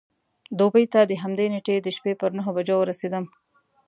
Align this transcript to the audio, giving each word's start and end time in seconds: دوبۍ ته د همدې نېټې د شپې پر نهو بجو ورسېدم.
دوبۍ 0.59 0.85
ته 0.93 0.99
د 1.05 1.11
همدې 1.23 1.45
نېټې 1.53 1.75
د 1.81 1.87
شپې 1.95 2.13
پر 2.21 2.31
نهو 2.37 2.51
بجو 2.57 2.75
ورسېدم. 2.79 3.25